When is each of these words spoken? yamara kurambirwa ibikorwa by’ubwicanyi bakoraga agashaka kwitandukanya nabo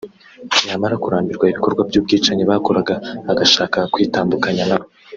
yamara 0.69 0.95
kurambirwa 1.03 1.45
ibikorwa 1.47 1.81
by’ubwicanyi 1.89 2.43
bakoraga 2.51 2.93
agashaka 3.31 3.77
kwitandukanya 3.93 4.63
nabo 4.69 4.85